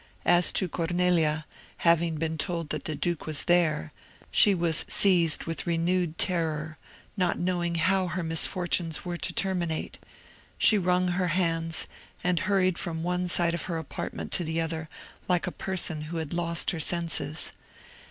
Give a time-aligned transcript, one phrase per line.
[0.25, 1.45] As to Cornelia,
[1.77, 3.93] having been told that the duke was there,
[4.31, 6.79] she was seized with renewed terror,
[7.15, 9.99] not knowing how her misfortunes were to terminate.
[10.57, 11.85] She wrung her hands,
[12.23, 14.89] and hurried from one side of her apartment to the other,
[15.29, 17.51] like a person who had lost her senses.